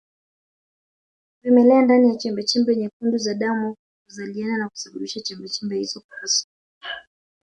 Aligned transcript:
Vimelea 1.41 1.81
ndani 1.81 2.09
ya 2.09 2.15
chembechembe 2.15 2.75
nyekundu 2.75 3.17
za 3.17 3.33
damu 3.33 3.75
huzaliana 4.05 4.57
na 4.57 4.69
kusababisha 4.69 5.19
chembechembe 5.21 5.77
hizo 5.77 6.01
kupasuka 6.01 6.49